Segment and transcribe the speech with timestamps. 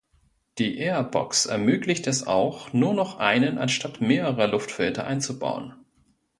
[0.57, 5.75] Die Airbox ermöglicht es auch, nur noch einen anstatt mehrerer Luftfilter einzubauen.